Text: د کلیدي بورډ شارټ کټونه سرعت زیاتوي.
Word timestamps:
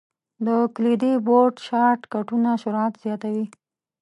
د 0.45 0.47
کلیدي 0.75 1.13
بورډ 1.25 1.55
شارټ 1.67 2.01
کټونه 2.13 2.49
سرعت 2.63 2.93
زیاتوي. 3.03 3.45